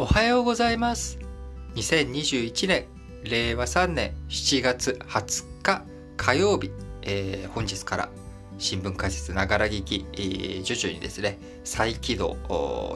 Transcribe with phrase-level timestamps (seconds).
[0.00, 1.18] おはようございます。
[1.74, 2.86] 2021年、
[3.22, 5.84] 令和3年7月20日
[6.16, 6.70] 火曜日、
[7.02, 8.08] えー本日から
[8.56, 12.38] 新聞解説ながら聞き、えー徐々にですね、再起動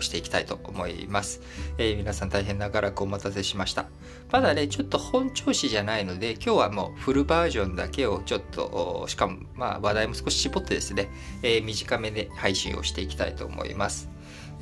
[0.00, 1.42] していきたいと思います。
[1.76, 3.84] えー皆さん大変長らくお待たせしました。
[4.32, 11.10] まだね、ちょっと本調子じゃないので、今日はもうフルバージョンだけをちょっと、しかもまあ話題も少し絞ってですね、
[11.42, 14.13] えー短めで配信をしていきたいと思います。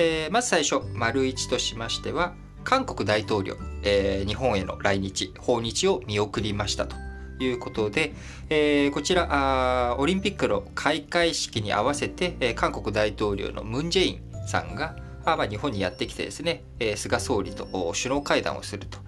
[0.02, 2.34] えーまず最初、丸一としましては、
[2.64, 6.96] 韓国大統領、えー日本への来日、訪日を見送りましたと
[7.38, 8.12] いうことで、
[8.50, 17.66] えーこちらあオリンピックの開会式に合わせて、えー韓国大統領のムン・ジェインさんが、あまあ、日本にやってきてですね、えー菅総理と
[17.96, 18.98] 首脳会談をすると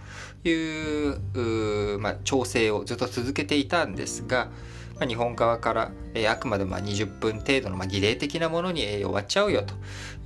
[0.48, 1.10] い
[1.96, 4.50] うまあ、調整をずっと続けていたんですが、
[4.98, 9.74] まあ、日本側から、えあくまでまあ20分程度のま儀礼的なものに、え終わっちゃうよと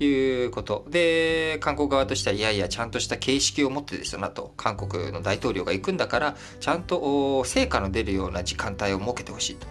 [0.04, 0.84] いうこと。
[0.90, 4.52] で韓国側としてはいやいやちゃんとした形式を持ってですよなと。
[4.56, 9.66] 韓国の大統領が行くんだからちゃんと成果の出るような時間帯を設けてほしいと、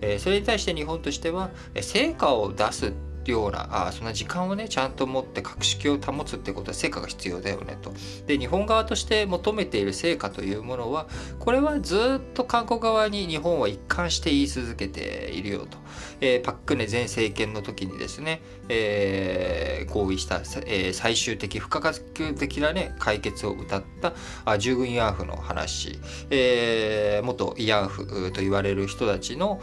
[0.00, 2.92] えそれに対して日本としてはえ成果を出す
[3.30, 7.92] ようなあそんな時間をねちゃんと持って格式を保つってことは成果が必要だよねと。
[8.26, 11.06] で日本側として求めている成果というものは
[11.38, 15.78] これはずっと韓国側に日本は一貫して言い続けているよと、
[16.20, 24.12] えーパックネ前政権の時にですね、えー合意した、えー最終的不可逆的なね解決を謳った
[24.44, 25.98] あ従軍慰安婦の話、
[26.30, 29.60] えー元慰安婦と言われる人たちの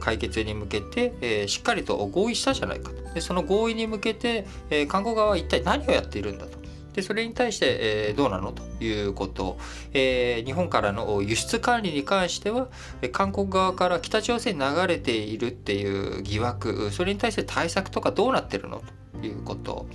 [0.00, 3.14] 解決に向けて、えーしっかりと合意したじゃないかと。
[3.14, 6.58] でその合意に向けて、えー韓国側は一体何をやっているんだと。
[6.94, 7.66] でそれに対して、
[8.08, 9.58] えーどうなのということ、
[9.92, 12.68] えー日本からの輸出管理に関しては
[13.12, 16.90] 韓国側から北朝鮮に流れているっていう疑惑。
[16.90, 18.84] それに対して対策とかどうなってるのと。
[19.24, 19.86] いうこと、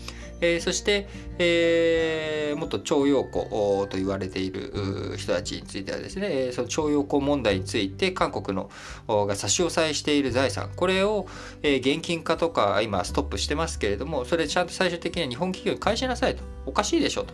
[0.41, 8.70] えーそして、えー、元徴用工と言われている人たちについてはですねその徴用工問題について韓国の
[9.08, 10.71] が差し押さえしている財産。
[10.76, 11.27] これを、
[11.61, 16.43] えー現金化とか今ストップしてますけれどもそれちゃんと最終的には日本企業に返しなさいと。
[16.65, 17.33] おかしいでしょと。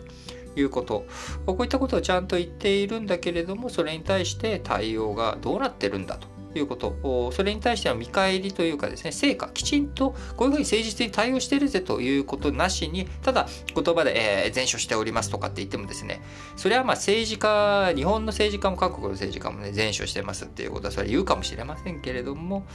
[0.56, 1.06] いうこと。
[1.46, 6.26] こういったことをちゃんと言っているんだけれどもそれに対して対応がどうなってるんだと。
[6.58, 16.22] いうことそれに対しての見返りというかですね成果きちんとこういうふうに誠実に対応してるぜということなしにただ言葉で、えー、前処しておりますとかって言ってもですね
[16.56, 22.66] それはまあ政治家日本の政治家も韓国の政治家もね前処してますっていうことはそれ言うかもしれませんけれども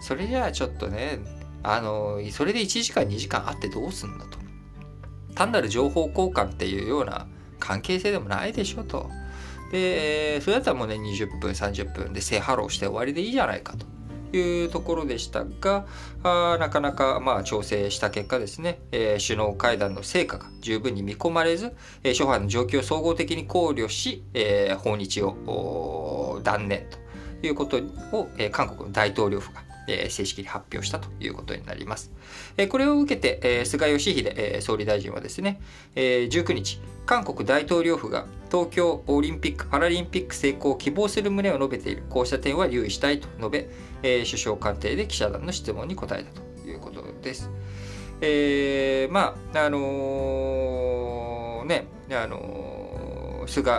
[0.00, 1.20] それじゃあちょっとね
[1.62, 4.38] あのそれで1時間2時間あってどうすんのと
[5.34, 7.26] 単なる情報交換っていうような
[7.58, 9.08] 関係性でもないでしょと。
[9.72, 13.86] で、それだったらもうね、20分、30分で正ハローして終わりでいいじゃないかと
[14.36, 15.86] いうところでしたが、
[16.22, 21.74] あなかなかまあ調整した結果ですね、えー首脳会談の成果が十分に見込まれず、
[22.04, 26.86] えー諸般の状況を総合的に考慮し、えー訪日を断念
[27.40, 27.78] ということ
[28.12, 32.12] を、えー韓国の大統領府が、え正式に発表したということになります。
[32.56, 35.60] えこれを受けて、え菅義偉、え総理大臣はですね、
[35.94, 43.68] え19日、韓国大統領府が東京オリンピック・パラリンピック成功を希望する旨を述べている、こうした点は留意したいと述べ、
[44.02, 47.50] え首相官邸で記者団の質問に答えたということです。
[48.24, 52.71] えーまあ、あのーね、あのー
[53.46, 53.70] 菅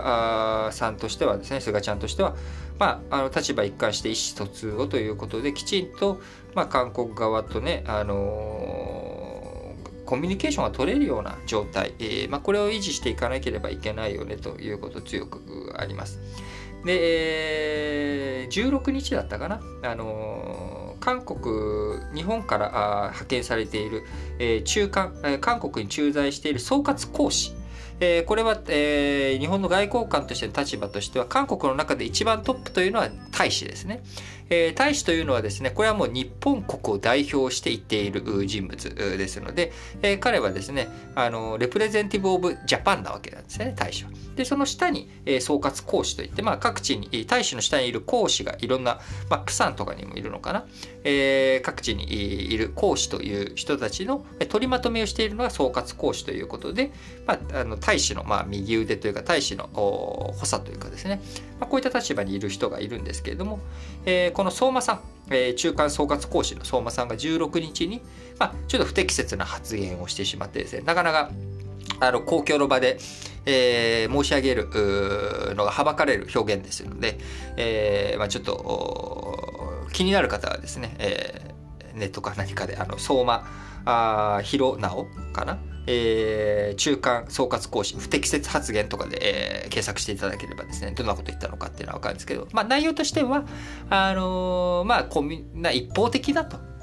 [0.71, 2.35] さんとしてはですね、菅ちゃんとしては、
[2.79, 6.19] まあ、あの立場一貫して意思疎通をということで、きちんと、
[6.55, 8.93] まあ、韓国側とね、あのー
[10.05, 16.19] コミュニケーションが取れるような状態、えーまあ、これを維持していかなければいけないよねということ強くあります。
[16.85, 24.03] で、えー16日だったかな、あの韓国、日本からあ派遣されている、
[24.37, 27.53] えー中韓、えー韓国に駐在している総括講師、
[27.99, 34.03] えーこれは、えー日本の外交官としての立場としては韓国の中で一番トップというのは大使ですね。
[34.49, 44.09] えー大使というのはですねこれはもう日本国を代表して言っている人物ですので、えー彼はですねあのレプレゼンティブ・オブ・ジャパンなわけなんですね大使は。
[44.35, 48.99] でその下に、えー総括講師といって、まあ、各地に大使の下にいる講師がいろんな、
[49.29, 50.65] まあ、プサンとかにもいるのかな、
[51.03, 56.91] えー各地にいる講師という人たちの取りまとめをしているのが総括講師ということで、
[57.25, 61.21] まあ、あの大使のまあ右腕というか大使の補佐というかですね、
[61.63, 63.59] まあ、こういった立場にいる人がいるんですけれども、
[64.05, 64.99] えーこの相馬さん、
[65.29, 68.01] えー中間総括講師の相馬さんが16日に、
[68.37, 71.31] まあ、ちょっと不適切な発言をしてしまってですねなかなか
[72.01, 72.97] あの公共の場で、
[73.45, 74.67] えー申し上げる
[75.55, 77.17] のがはばかれる表現ですので、
[77.55, 81.55] えーまあ、ちょっと気になる方はですね、え、
[81.95, 83.45] ネットか何かで、あの、相馬、
[83.85, 85.57] あ広直かな
[85.87, 93.45] えー、中間総括講師不適切発言とかで、えー、検索していただければですねどんなこと言ったのかっていうのは分かるんですけど、まあ、内容としては
[93.89, 96.73] あのー、まあコミな一方的だと。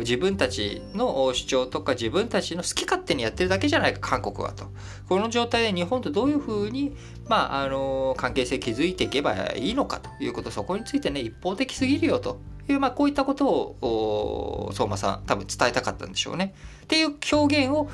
[0.00, 4.66] 自分たちの主張とか自分たちの好き勝手にやってるだけじゃないか韓国はと。
[5.08, 6.96] この状態で日本とどういうふうに、
[7.26, 12.40] まあ、あの関係性築いていけばいいのかということそこについてね一方的すぎるよと。
[12.72, 16.54] いう、まあ、こういったことを相馬さん多分伝えたかったんでしょうね。
[16.84, 17.88] っていう表現を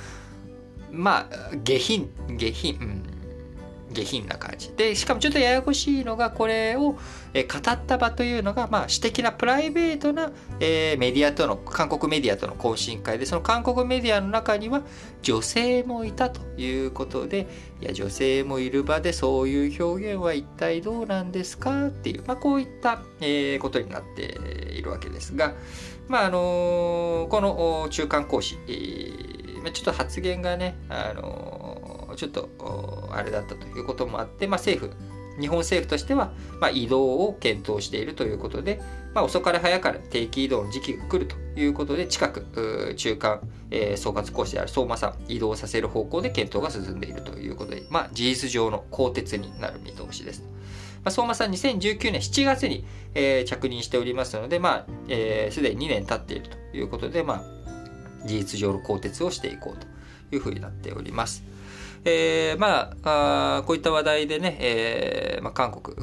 [0.91, 3.03] まあ下品下品、うん。
[3.93, 4.73] 下品な感じ。
[4.77, 6.99] でしかもちょっとややこしいのがこれを、語
[7.37, 14.83] った場というのが、まあ、私的なプライベートな、えー、メディアとの韓国メディアとの懇親会でその韓国メディアの中には
[15.23, 17.47] 女性もいたということで
[17.81, 21.87] いや女性もいる場でそういう表現は一体どうなんですか？
[21.87, 24.39] っていう、まあ、こういった、え、ことになって
[24.75, 25.55] いるわけですが、
[26.09, 32.49] まああの、この中間講師、えー、ちょっと発言がね、あのちょっと
[33.13, 34.95] あれだったということもあって、まあ、政府
[35.41, 38.81] 日本政府としては、まあ、移動を検討しているということで、
[39.15, 50.45] まあ、遅かれ早かれ定期移動の時期が来るということで近く中間、えー、総括講師である相馬さん移動させる方向で検討が進んでいるということで、まあ、事実上の更迭になる見通しです。
[51.05, 52.85] まあ、相馬さん2019年7月に、
[53.15, 59.87] えー、着任しておりますので、まあ、す、えー、で、に2年経っているということで、まあ、事実上の更迭をしていこうと
[60.35, 61.45] いうふうになっております。
[62.07, 65.97] えー、まあこういった話題でね、えーまあ、韓国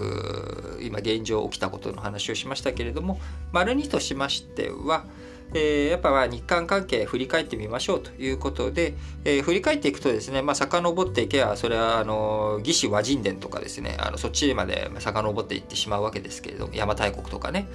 [0.81, 3.19] 今現状起きたことの話をしましたけれども
[3.51, 5.05] 丸2としましては、
[5.53, 8.93] えー、やっぱ日韓関係振り返ってみましょうということで、
[9.25, 17.67] えー、振り返っていくとですね、まあ、遡っていけばそれはあの義士和人伝とかですねあのそっちまで遡っていってしまうわけですけれども邪馬台国とかね。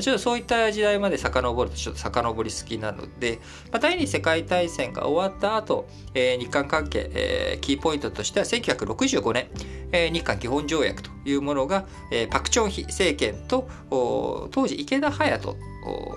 [0.00, 3.38] ちょっとそういった時代まで遡るとちょっと遡り好きなので、
[3.70, 9.48] まあ、第二次世界大戦が終わった後、えー、日韓関係、えー、キーポイントとしては1965年、
[9.92, 15.73] えー、日韓基本条約というものが、えー、パク・チョンヒ政権と当時池田隼人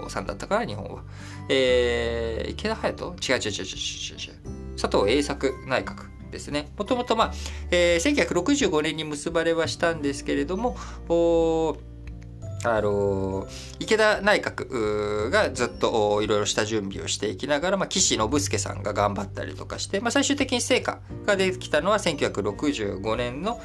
[0.10, 1.04] さんだったから日本は。
[1.50, 3.34] えー、池田隼人？
[3.34, 4.30] 違う違う違う違う違
[4.74, 4.78] う。
[4.80, 6.72] 佐藤栄作内閣ですね。
[6.78, 7.34] もともとまあ、
[7.72, 10.76] えー、1965年に結ばれはしたんですけれども、
[12.66, 13.48] あの
[13.80, 23.60] 池田内閣がずっといろいろした準備をしていきながら、まあ、岸信介さんが頑張ったりとかして、まあ、最終的に成果が出てきたのは1965年の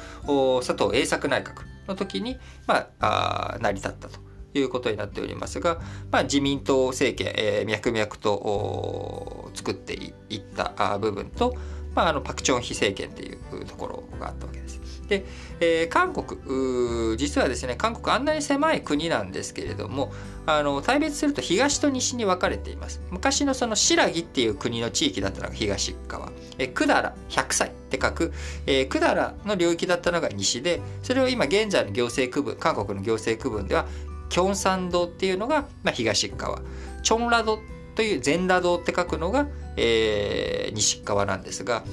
[0.61, 4.19] 佐藤栄作内閣の時に、まあ、あ成り立ったと
[4.53, 5.79] いうことになっておりますが、
[6.11, 9.93] まあ、自民党政権、えー、脈々と作って
[10.29, 11.55] いった部分と、
[11.95, 14.83] まあ、あのパク・チョンヒ政権っていうところがあったわけです。
[15.07, 15.25] で、
[15.59, 20.11] えー、韓国実はですね韓国あんなに狭い国なんですけれども
[20.45, 28.33] あの大別すると東と西に分かれています昔のその新羅っていう国の地域だったのが東側え百済100歳って書く、
[28.65, 33.85] えー、百済の領域だったのが西でそれを今現在の行政区分韓国の行政区分では
[34.33, 36.59] キョンサン道っていうのが、まあ、東側。
[37.03, 37.59] チョンラド
[37.93, 39.47] という全羅道って書くのが、
[39.77, 41.83] えー、西側なんですが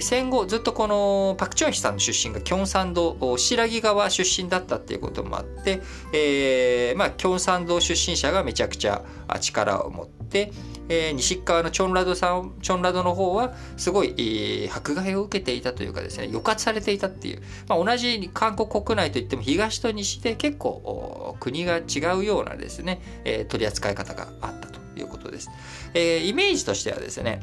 [0.00, 5.82] 戦後ずっとこのパク・チョンヒさんの出身がキョンサン道白木川出身だったっていうこともあって、
[6.12, 9.04] えーまあ、キョンサン道出身者がめちゃくちゃ
[9.40, 10.52] 力を持って、
[10.88, 21.82] えー、西側のチョンラドさんチョンラドの方はすごい、えー、迫害を受けていたというかですね抑圧されていたっていう、まあ、同じ韓国国内といっても東と西で結構国が違
[22.18, 25.50] うようなですね、えー、取り扱い方があったということです。
[25.94, 27.40] えー、イメージとしてはですね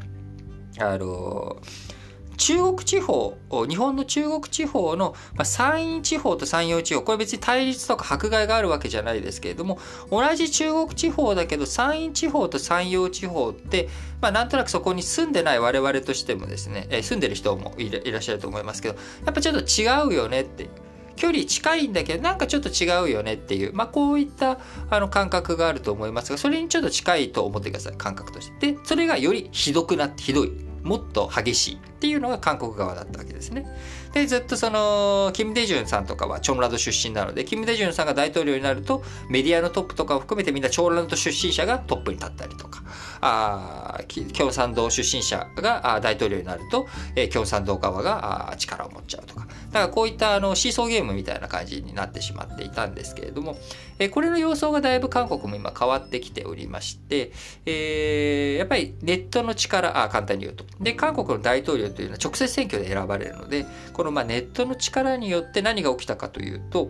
[0.79, 2.00] あのー
[2.41, 3.37] 中国地方、
[3.69, 9.77] 日本の中国地方の、ま、山陰地方と山陽地方、これ別に対立とか迫害があるわけじゃないですけれども、
[10.09, 13.89] 同じ中国地方だけど山陰地方と山陽地方って、
[14.21, 20.67] まあ、なんとなくそこに住んでない我々としてもですね、え住んでる人もいらっしゃると思いますけど、やっぱちょっと違うよねって。
[21.15, 24.57] 距離近いんだけどなんかちょっと違うよねっていう、まあ、こういった
[24.89, 28.73] あの感覚があると思いますがそれにちょっと近いと思ってください感覚として。
[28.73, 33.63] でそれがよりひどくなってひどいもっと激しいっていうのが韓国側だったわけですね。
[34.11, 42.81] でずっとそのキム・デジュンさんとかはチョンラド出身なのでキム・デジュンさんが大統領になるとメディアのトップとかを含めてみんなチョンラド出身者がトップに立ったりとか
[43.21, 43.99] あ
[44.35, 53.57] 共産党出身者が大統領になると、え共産党側が力を持っちゃうとかだからこういったあのシーソーゲームみたいな感じになってしまっていたんですけれども、
[53.99, 57.31] えこれの様相がだいぶ韓国も今変わってきておりまして、
[57.67, 66.89] えー、やっぱりネットの力あ簡単に言うとで韓国の大統領というのは直接選挙で選ばれるのでこのまネットの力によって何が起きたかというと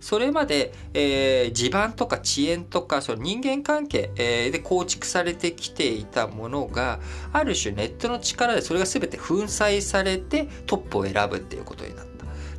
[0.00, 7.00] それまで、えー、地盤とか遅延とかその人間関係、えー、で構築されてきていたものが
[7.32, 12.09] ある種ネットの力でそれが全て粉砕されてトップを選ぶっていうことになった。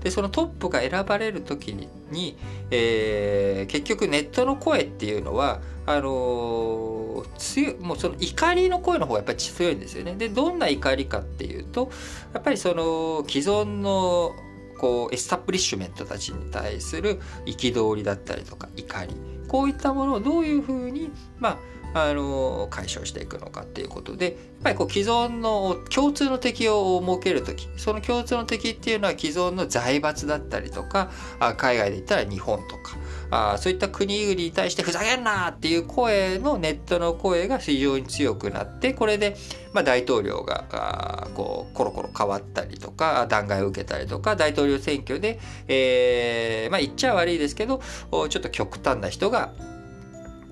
[0.01, 2.37] でそのトップが選ばれる時に、
[2.69, 10.15] えー、結局ネットの声っていうのはあのー、強もうその怒りの声の方がやっぱり強いんですよね。
[10.15, 11.91] でどんな怒りかっていうと
[12.33, 14.35] やっぱりその既存の
[14.79, 19.15] こうエスタブリッシュメントたちに対する憤りだったりとか怒り
[19.47, 21.57] こういったものをどういうふうにまあ
[21.93, 31.09] あの解消していくのかっていうことでやっぱりこう既存の共通の敵を設ける時その共通の敵っていうのは既存の財閥だったりとか
[31.57, 32.97] 海外で言ったら日本とか
[33.31, 39.35] あそういった国々に対してふざけんなっていう声のネットの声が非常に強くなってこれで、
[39.73, 49.53] まあ、大統領があこうコロコロ変わったりとか弾劾を受けたりとか大統領選挙で、えー、まあ言っちゃ悪いですけどちょっと極端な人が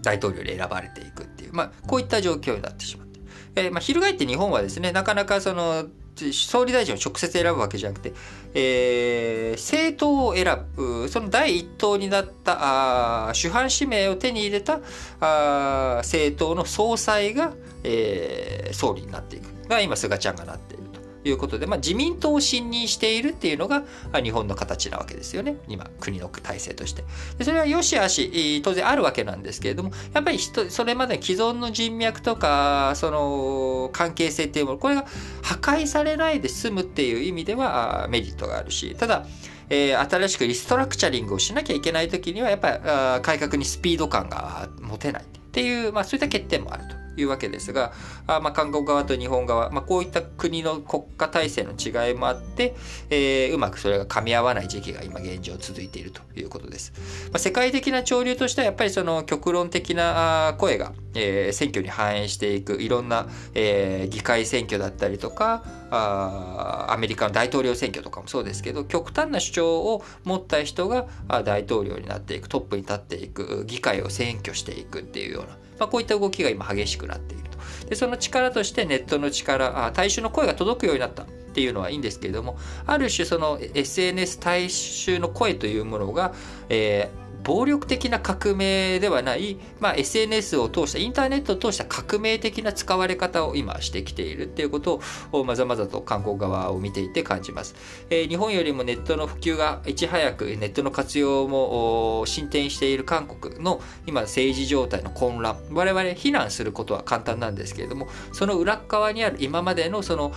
[0.01, 3.19] 大統領に選ばれていくっていう、まあ、こういった状況になってしまって。
[3.55, 5.85] えーまあ、翻って日本はですねなかなかその
[6.33, 8.13] 総理大臣を直接選ぶわけじゃなくて、
[8.53, 14.81] えー、政党を選ぶその第一党になったあ主犯指名を手に入れた
[15.21, 17.53] あ政党の総裁が、
[17.83, 20.88] えー、総理になっていくが今菅ちゃんがなっている
[21.23, 23.83] いうことで、まあ、自民党を信任しているっていうのが
[24.23, 25.57] 日本の形なわけですよね。
[25.67, 27.03] 今国の体制として。
[27.37, 35.05] でそれはよしあし当然あるわけなんですけれどもやっぱりそれまで既存の人脈とかその関係性っていうものこれが
[35.41, 38.95] 破壊されないで済むっていう意味ではメリットがあるし。
[38.95, 39.25] ただ
[39.71, 46.98] えー、新しくリストラクチャリングをしなきゃいけない時にはやっぱり改革にスピード感が持てないっていう、まあ、そういった欠点もあると。
[47.19, 47.93] いうわけですが、
[48.27, 52.75] あまあ、韓国側と日本側、まあ、こういった国の国家体制の違いもあって、
[53.09, 56.93] えー、うまくそれが噛み合わない時期が今現状続いているということです。
[57.31, 71.07] まあ、世界的な潮流としてはやっぱりその極論的な声が、えー、選挙に反映していくいろんな、えー、議会選挙だったりとかあアメリカの大統領選挙とかもそうですけど極端な主張を持った人が
[71.43, 77.57] 大統領になっていくトップに立っていく議会を選挙していくっていうようなまあ、こういった動きが今激しくなっていると。
[77.87, 86.33] でその力としてネットの力あ大衆の声が届くようになったっていうのはいいんですけれどもある種その SNS 大衆の声というものが、
[86.67, 97.75] えー暴力的な革命ではない、まあ、SNS を通したインターネットを通した革命的な使われ方を今してきているっていうことをまざまざと韓国側を見ていて感じます、
[98.09, 105.57] えー、日本よりもネットの普及がいち早くネットの活用も進展している韓国の今政治状態の混乱。
[105.71, 110.31] 我々非難することは簡単なんですけれどもその裏側にある今までのその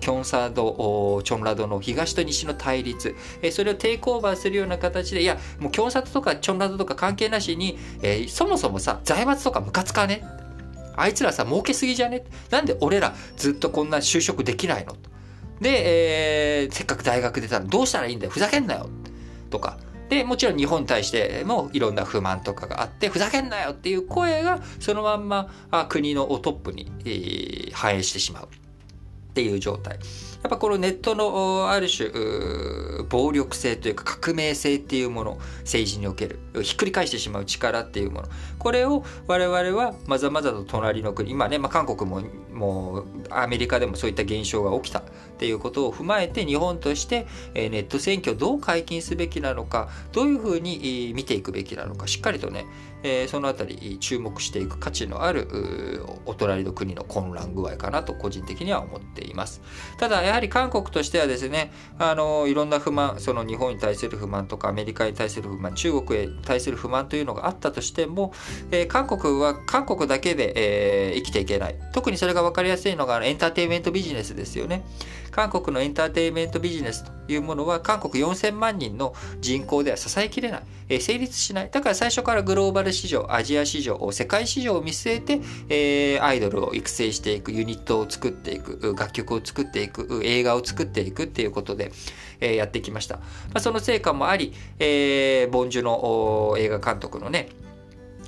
[0.00, 10.24] キョンサードチョンラドの東と西の対立、えー、それをテイクオーバーするような形でいやもうキョンサドとかチョンラドとか関係なしに、えー、そもそもさ財閥とかムカつかね？
[10.96, 12.24] あいつらさ儲けすぎじゃね？
[12.50, 14.96] なんで俺らずっとこんな就職できないの？
[15.60, 18.30] で、えー、せっかく大学出たらどうしたらいいんだよ？
[18.30, 18.88] ふざけんなよ！
[19.50, 19.78] とか。
[20.08, 23.70] でもちろん日本に対してもいろんな不満とかがあってふざけんなよ！
[23.70, 25.50] っていう声がそのまんま
[25.88, 28.44] 国のトップに、反映してしまう。
[28.44, 28.48] っ
[29.34, 29.98] ていう状態。
[30.42, 32.10] やっぱこのネットのある種
[33.08, 38.28] 暴力性というか革命性っていうもの政治におけるひっくり返してしまう力っていうもの
[38.58, 45.02] これを我々はまざまざと隣の国今ね、まあ、韓国ももうアメリカでもそういった現象が起きたっ
[45.38, 52.66] ていうことを踏まえて日本としてネット選挙をどう解禁すべきなのかどういうふうに見ていくべきなのかしっかりとね
[53.28, 59.60] そのあたり注目していく価値のあるお隣の国の混乱具合かなと個人的には思っています。
[59.98, 68.32] ただやはり韓国としてはですねあのいろんな不満その日本に対する不満とかアメリカに対する不満中国へ対する不満というのがあったとしても、
[68.70, 71.76] えー、韓国は韓国だけで、えー、生きていけない。
[71.92, 74.84] 特にそれが分かりやすいのがエンターテインメントビジネスですよね。
[75.36, 81.68] 韓国のエンターテインメントビジネスというものは韓国4000万人の人口では支えきれない、え、成立しない。
[81.70, 91.92] だから最初からグローバル市場アジア市場世界市場を見据えて、えー、アイドルを育成していくユニットを作っていく楽曲を作っていく映画を作っていくっていうことで、
[92.40, 93.22] えー、やってきました、ま
[93.56, 97.50] あ、その成果もあり、えー、ボンジュの映画監督のね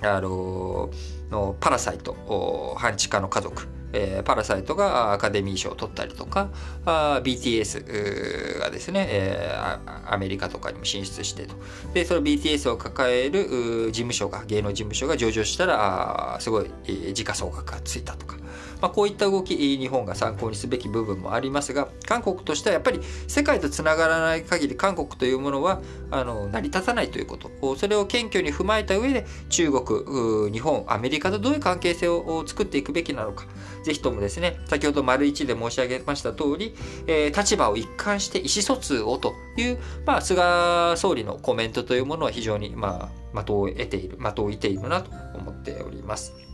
[0.02, 0.90] あの
[1.30, 6.48] のパラサイト半地下の家族えー、パラサイトがアカデミー賞を取ったりとか、
[6.84, 11.54] BTS がですね、えー、アメリカとかにも進出してと。
[11.94, 16.70] で、その BTS を抱える事務所が、芸能事務所が上場したら、すごい、
[17.14, 18.36] 時価総額がついたとか。
[18.80, 25.80] まあ、こういった動き、日本が参考にすべき部分もありますが、韓国としてはやっぱり世界とつながらない限り韓国というものは
[26.10, 27.76] あの成り立たないということ。
[27.76, 33.46] それを謙虚に踏まえた上で中国、日本、アメリカとどういう関係性を作っていくべきなのか。
[33.82, 36.74] ぜひともですね、先ほど丸一で申し上げました通り、
[37.06, 46.47] えー、立場を一貫して意思疎通をという、まあ、菅総理のコメントというものは非常に、まあ、的を得ている、的を置いているなと思っております。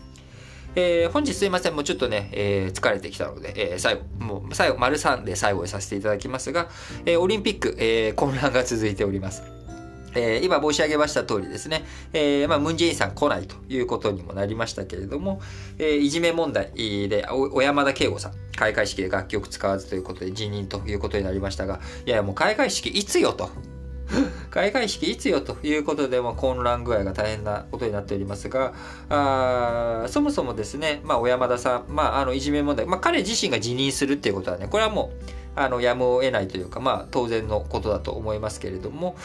[0.77, 6.69] えー、本日すいません、もうちょっとね、えー、疲れてきたので、えー、最後、もう最後、丸3で最後にさせていただきますが、
[7.07, 9.43] えオリンピック、え混乱が続いております。
[10.15, 15.41] えー、今申し上げました通りですね、えー、まあ、ムンジェインさん来ないということにもなりましたけれども、
[15.79, 16.73] えー、いじめ問題
[17.09, 23.51] で、小山田圭吾さん、開会式で楽曲使わずということで辞任ということになりましたが、いやもう開会式いつよと。
[24.55, 28.73] 開会式いつよということで、まあ、混乱具合が大変なことになっておりますが、
[29.09, 39.17] あそもそもですね、まあ、小山田さん、まあ、あのいじめ問題、まあ、彼自身が辞任するっていうことはね、これはもう、あのやむを得ないというか、まあ、当然のことだと思いますけれども、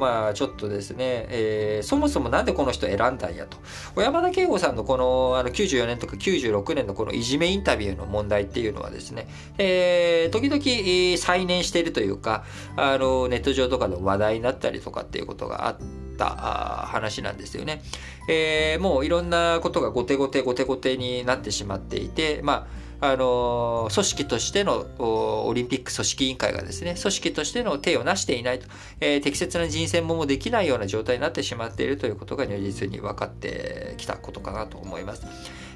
[0.00, 3.58] まあ、ちょっとですね、えー、そもそもなんでこの人選んだんやと。
[3.94, 9.28] 小山田圭吾さんのこのあの94年とか96年のこのいじめインタビューの問題っていうのはですね、
[9.58, 12.44] えー、時々再燃しているというか、
[12.76, 17.82] あのネット上とかで話題になったりとかっていうことがあって、た話なんですよね。
[18.28, 28.66] えー、もういろんなことが後手後手後手後手になってしまっていて、まああの組織としてのオリンピック組織委員会がですね、組織としての手をなしていないと、
[29.00, 35.26] えー、適切な人選ももできないような状態になってしまっているということが如実に分かってきたことかなと思います。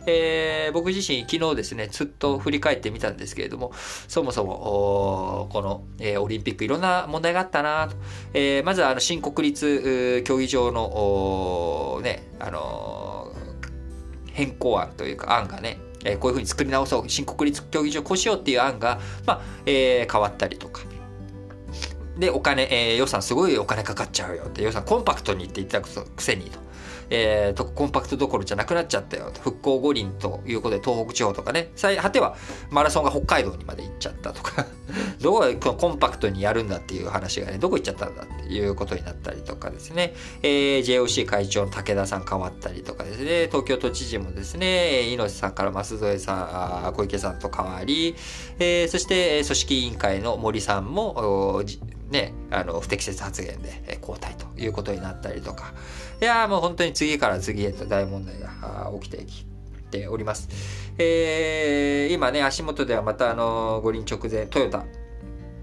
[0.07, 3.73] えー、僕自身昨日ですね、ずっと振り返ってみたんですけれども、
[4.09, 7.97] そもそも、この、えー、オリンピックいろんな問題があったなと。
[8.35, 13.33] えー、まずは、あの、新国立競技場の、ね、あの
[14.33, 20.83] 変更案というか案がね、えこういうふうに作り直そう、新国立競技場こうしようっていう案が、まあ、えー、変わったりとか。
[22.19, 25.89] で、お金、えー、予算すごいお金かかっちゃうよって、予算コンパクトにって言ったく
[26.23, 26.59] せにと。
[27.11, 29.33] えー、とコンパクトどころじゃなくなっちゃったよ。
[29.41, 31.71] 復興五輪ということで東北地方とかね。
[31.77, 32.37] 最果ては
[32.71, 34.67] マラソンが北海道にまで行っちゃったとか。
[35.21, 43.47] どこがコンパクトにやるんだっていう話がねどこ行っちゃったんだっていうことになったりとかですね、えー、JOC 会長の武田さん変わったりとかですね。
[43.47, 48.15] 東京都知事もですね猪瀬さんから舛添さん小池さんと変わり、
[48.59, 51.63] えー、そして組織委員会の森さんも
[52.11, 54.44] ね、あの不適切発言で交代と。
[54.57, 55.75] いうことになったりとか、
[56.21, 59.45] いやもう本当に次から次へと大問題が起きてき
[59.91, 60.49] ております。
[60.99, 64.85] えー、今ね、足元ではまたあの五輪直前、トヨタ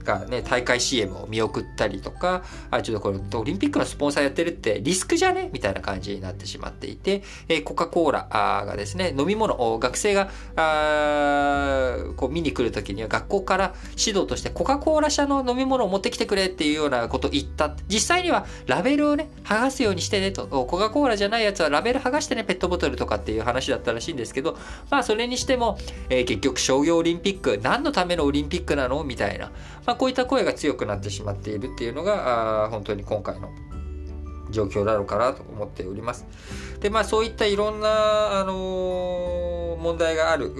[0.03, 5.49] がね、大会 CM を見送ったりとか、あ、ちょっとこれ、オリンピックのスポンサーやってるってリスクじゃね？
[5.53, 8.27] みたいな感じになってしまっていて、えー、コカ・コーラ
[8.65, 17.75] がですね、飲み物を、学生が、あこう見に来るときには学校から指導としてコカ・コーラ社の飲み物を持ってきてくれっていうようなことを言った。
[17.87, 24.57] 実際にはラベルをね、剥がすようにしてねと、コカ・コーラじゃないやつはラベル剥がしてね、ペットボトルとかっていう話だったらしいんですけど、
[24.89, 25.77] まあそれにしても、
[26.09, 29.03] えー、結局商業オリンピック、何のためのオリンピックなの？
[29.03, 29.51] みたいな。
[29.85, 33.49] ま、まこういった声が強くなってしまっているっていうのが、本当に今回の
[34.51, 36.25] 状況なのかなと思っております。
[36.79, 40.51] で、まあそういったいろんな、あのー、問題がある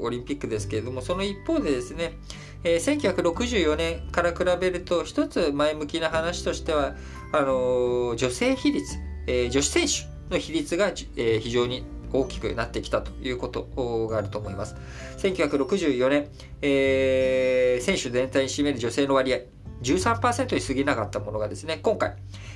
[0.00, 2.18] オリンピックですけれども、その一方でですね、
[2.64, 6.96] えー、1964年から比べると一つ前向きな話としては、
[7.32, 14.76] あのー、女性比率、えー、女子選手の比率が、えー、非常に大きくなってきたということがあると思います。
[15.18, 16.28] 1964年、
[16.62, 19.38] えー、選手全体に占める女性の割合、
[19.82, 22.14] 13%に過ぎなかったものがですね、今回、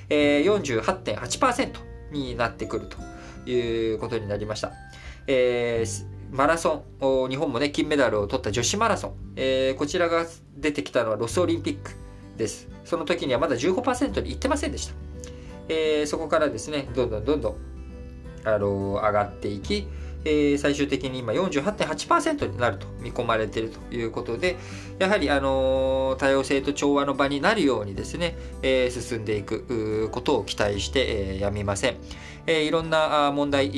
[0.09, 1.73] えー、48.8%
[2.13, 4.73] になってくるということになりました。
[5.27, 11.93] えー、マラソン、日本もね、金メダルを取った女子マラソン、えー、こちらが出てきたのはロスオリンピック
[12.37, 12.69] です。
[12.85, 14.95] その時にはまだ15%にいってませんでした。
[15.69, 17.57] えー、そこからですね、どんどんどんどん
[18.45, 19.87] あの上がっていき、
[20.25, 24.57] えー、最終的に今48.8%になると見込まれているということで、
[24.99, 31.97] やはり、あの多様性と調和の場になるようにですね、えー、進んでいくことを期待して、えー、やみません。
[32.47, 33.69] え、いろんな問題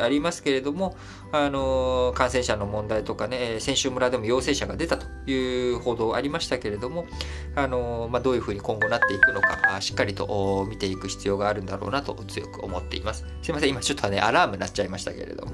[0.00, 0.96] ありますけれども、
[1.30, 7.06] あの感染者の問題とかね、選手村でも陽性者が出たという報道ありましたけれども、
[7.54, 13.26] あのまあ、どういうふうに今後なっていくのか、しっかりと見ていく必要があるんだろうなと強く思っています。
[13.42, 15.52] すいません、今ちょっとね、アラームになっちゃいましたけれども。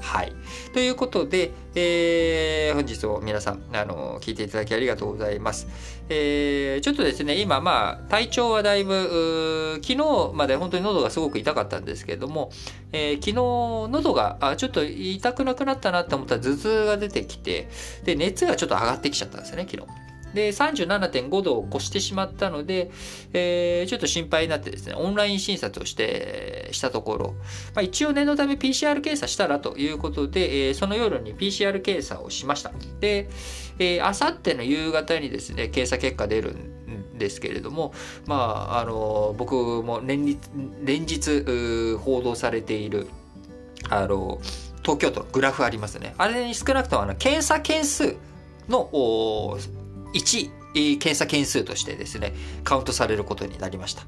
[0.00, 0.32] はい。
[0.72, 5.66] ということで、えー、本日も皆さん、あの聞いていただきありがとうございます。
[6.08, 12.50] えー、ちょっとですね、今、まあ、体調はだいぶ、昨日まで本当に喉がすごく痛かったんですけれども、
[12.96, 13.34] えー、昨日
[13.92, 17.68] 喉があちょっと痛くなくなったなって思ったら頭痛が出てきて、
[18.04, 20.06] で、熱がちょっと上がってきちゃったんですよね、昨日。
[20.34, 22.90] で、37.5度を越してしまったので、
[23.32, 27.34] えー、ちょっと心配になってですね、オンライン診察をして、したところ、
[27.74, 32.72] まあ、一応念のため PCR 検査したらということで、えー、その夜に PCR 検査をしました。
[33.00, 33.28] で、
[34.02, 37.92] あさっての夕方にですね、検査結果出るんですけれども、
[38.26, 38.34] ま
[38.70, 40.38] あ、あの、僕も連日、
[40.82, 43.08] 連日報道されている、
[43.88, 44.40] あの、
[44.82, 46.14] 東京都のグラフありますね。
[46.18, 48.16] あれに少なくともあの検査件数
[48.68, 48.88] の
[50.12, 54.04] 1、検査件数としてですね、カウントされることになりました。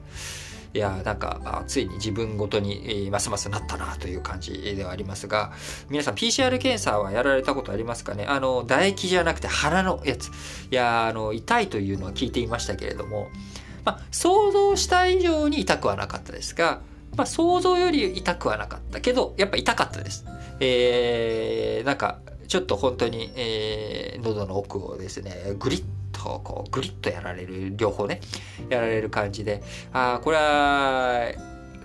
[0.74, 5.52] いやなんかついに自分ごとにますますなったなという感じではありますが
[5.88, 8.26] 皆さん PCR 検査はやられたことありますかね？
[8.26, 10.28] あの唾液じゃなくて鼻のやつ
[10.70, 13.28] いやあの痛いというのは聞いていましたけれども、
[13.85, 16.81] まあ、想像した以上に痛くはなかったですが、
[17.16, 20.26] まあ、想像より痛くはなかったけどやっぱ痛かったです。
[20.61, 25.85] えー、なんかちょっと本当に、えー、喉の奥をですね、グリッ
[26.22, 28.20] とこうグリッとやられる、両方ね、
[28.68, 31.33] やられる感じで、ああ、これは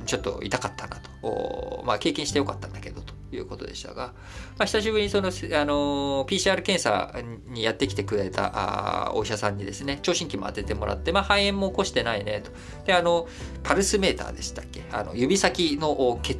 [0.06, 4.14] ちょっと痛かったなと、まあ経験してよかったんだけどということでしたが、
[4.58, 5.32] まあ、久しぶりにその、あ
[5.66, 7.14] の PCR 検査
[7.48, 8.52] にやってきてくれた
[9.08, 12.52] あお医者さんにですね、聴診器も当ててもらって、まあ肺炎も起こしてないねと。
[12.86, 13.28] で、あの、
[13.64, 14.84] パルスメーターでしたっけ？
[14.92, 16.40] あの指先の血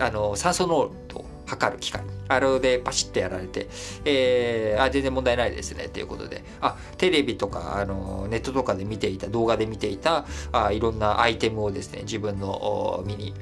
[0.00, 2.02] あの酸素濃度測る機械。
[2.28, 3.68] あれでパシッとやられて、
[4.04, 13.34] えー、あ、全然問題ないですね、ということで、あ、テレビとか、あの、ネットとかで見ていた、動画で見ていた、あいろんなアイテムをですね、自分の身に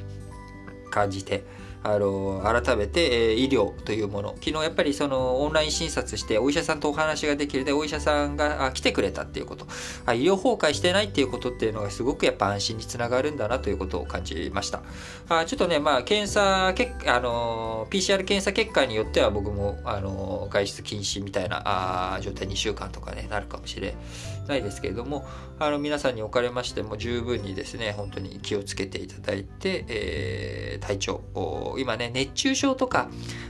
[0.90, 1.44] 感じて、
[1.84, 4.34] あの改めて、え、医療というもの。
[4.40, 9.66] 昨日やっぱりそのオンライン診察してお医者さんとお話ができるでお医者さんが来てくれたっていうこと。
[10.06, 14.82] あ医療崩壊してないっていうことっていうのがすごくやっぱ安心につながるんだなということを感じました。
[15.28, 23.94] あちょっとねまあ検査結あの PCR 検査結果によっては僕もあの外出禁止みたいなあ状態2週間とかねなるかもしれ
[24.46, 25.24] ないですけれども
[25.58, 31.22] あの皆さんにおかれましても十分にですね本当に気をつけていただいて、えー、体調
[31.78, 33.08] 今ね、熱中症とか、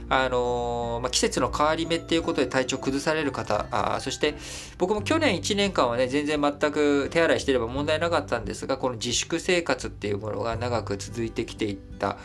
[0.09, 4.35] あのー、まあ、季節の変わり目っていうことで体調崩される方、あそして
[4.77, 12.17] 僕も去年1年間はね、全然全く手洗いしてれば問題なかったんですが、この自粛生活っていうものが長く続いてきていった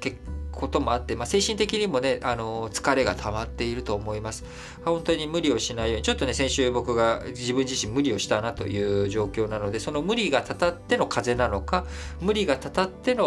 [0.00, 0.16] 結
[0.58, 4.44] こともあって、まあ、精神的にもね、あの、疲れが溜まっていると思います。
[4.84, 11.86] 本当に無理をしないように、ちょっとね、先週僕が自分自身無理をしたなという状況なので、その無理がたたっての風邪なのか、
[12.20, 13.24] 無理がたたっての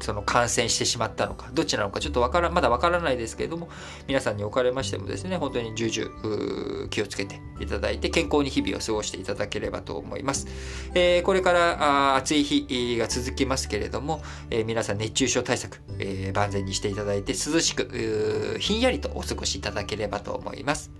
[0.00, 3.68] その感染してしまったのか、どっちなのかちょっとわから、まだわからないですけれども、
[4.06, 10.46] 皆さんにおかれましてもですね、本当に重々気をつけていただいて、健康に日々を過ごしていただければと思います。
[10.94, 20.90] えー、これから暑い日が続きますけれども、えー、皆さん熱中症対策、えー、万全にしていただいて、涼しく、ひんやりとお過ごしいただければと思います。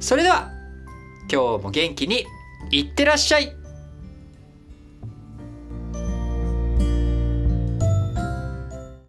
[0.00, 0.50] それでは、
[1.30, 2.26] 今日も元気に
[2.70, 3.59] いってらっしゃい